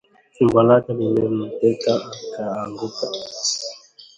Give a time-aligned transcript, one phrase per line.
[0.37, 3.05] Fimbo lake lilimteka akaanguka